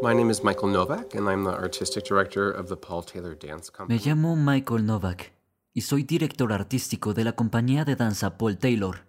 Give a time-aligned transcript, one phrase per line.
[0.00, 3.68] My name is Michael Novak, and I'm the artistic director of the Paul Taylor Dance
[3.68, 3.98] Company.
[3.98, 5.32] Me llamo Michael Novak
[5.74, 9.08] y soy director artístico de la compañía de danza Paul Taylor.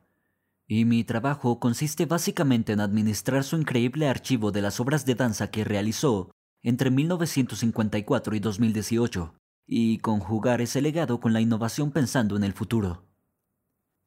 [0.67, 5.51] Y mi trabajo consiste básicamente en administrar su increíble archivo de las obras de danza
[5.51, 6.31] que realizó
[6.63, 9.35] entre 1954 y 2018
[9.67, 13.03] y conjugar ese legado con la innovación pensando en el futuro.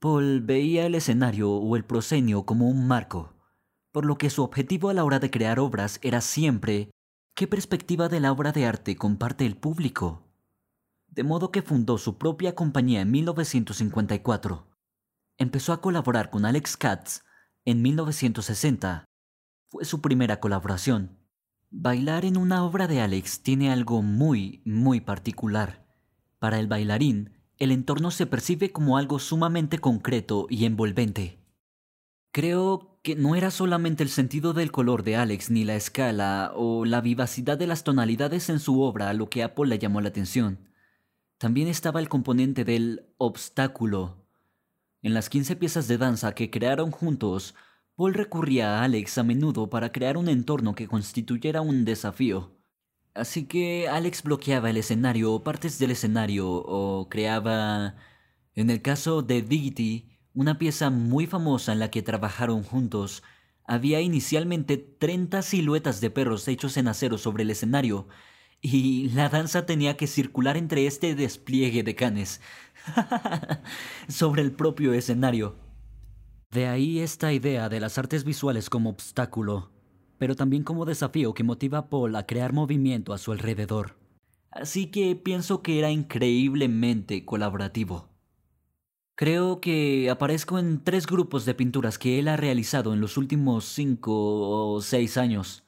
[0.00, 3.34] Paul veía el escenario o el proscenio como un marco,
[3.92, 6.90] por lo que su objetivo a la hora de crear obras era siempre
[7.34, 10.26] qué perspectiva de la obra de arte comparte el público.
[11.08, 14.66] De modo que fundó su propia compañía en 1954.
[15.36, 17.22] Empezó a colaborar con Alex Katz
[17.66, 19.04] en 1960.
[19.68, 21.18] Fue su primera colaboración.
[21.70, 25.86] Bailar en una obra de Alex tiene algo muy, muy particular.
[26.38, 31.41] Para el bailarín, el entorno se percibe como algo sumamente concreto y envolvente.
[32.32, 36.86] Creo que no era solamente el sentido del color de Alex ni la escala o
[36.86, 40.08] la vivacidad de las tonalidades en su obra lo que a Paul le llamó la
[40.08, 40.70] atención.
[41.36, 44.24] También estaba el componente del obstáculo.
[45.02, 47.54] En las 15 piezas de danza que crearon juntos,
[47.96, 52.56] Paul recurría a Alex a menudo para crear un entorno que constituyera un desafío.
[53.12, 57.96] Así que Alex bloqueaba el escenario o partes del escenario o creaba,
[58.54, 63.22] en el caso de Diggity, una pieza muy famosa en la que trabajaron juntos.
[63.64, 68.08] Había inicialmente 30 siluetas de perros hechos en acero sobre el escenario
[68.60, 72.40] y la danza tenía que circular entre este despliegue de canes
[74.08, 75.56] sobre el propio escenario.
[76.50, 79.72] De ahí esta idea de las artes visuales como obstáculo,
[80.18, 83.96] pero también como desafío que motiva a Paul a crear movimiento a su alrededor.
[84.50, 88.11] Así que pienso que era increíblemente colaborativo.
[89.22, 93.66] Creo que aparezco en tres grupos de pinturas que él ha realizado en los últimos
[93.66, 94.10] cinco
[94.74, 95.62] o seis años.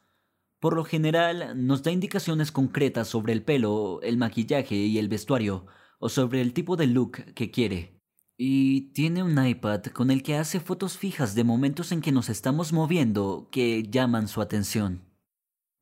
[0.58, 5.66] Por lo general nos da indicaciones concretas sobre el pelo, el maquillaje y el vestuario,
[6.00, 8.00] o sobre el tipo de look que quiere.
[8.36, 12.30] Y tiene un iPad con el que hace fotos fijas de momentos en que nos
[12.30, 15.04] estamos moviendo que llaman su atención.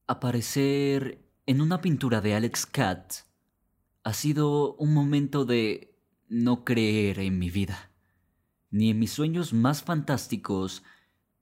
[0.06, 3.24] Aparecer en una pintura de Alex Katz
[4.04, 5.91] ha sido un momento de
[6.32, 7.90] no creer en mi vida.
[8.70, 10.82] Ni en mis sueños más fantásticos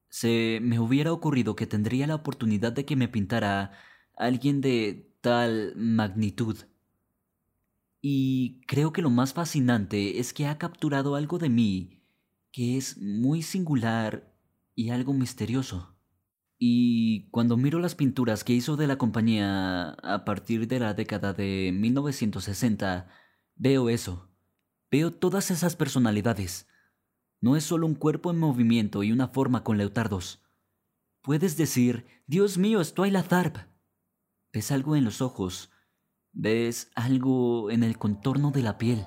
[0.09, 3.73] se me hubiera ocurrido que tendría la oportunidad de que me pintara
[4.17, 6.59] alguien de tal magnitud.
[8.03, 12.03] Y creo que lo más fascinante es que ha capturado algo de mí
[12.53, 14.35] que es muy singular
[14.75, 15.95] y algo misterioso.
[16.59, 21.33] Y cuando miro las pinturas que hizo de la compañía a partir de la década
[21.33, 23.09] de 1960,
[23.55, 24.30] veo eso.
[24.91, 26.67] Veo todas esas personalidades.
[27.41, 30.43] No es solo un cuerpo en movimiento y una forma con leotardos.
[31.23, 33.57] Puedes decir, Dios mío, estoy la Tharp.
[34.53, 35.71] Ves algo en los ojos,
[36.33, 39.05] Ves algo en el contorno de la piel.